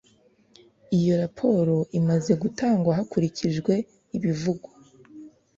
[0.97, 3.73] Iyo raporo imaze gutangwa hakurikijwe
[4.17, 4.69] ibivugwa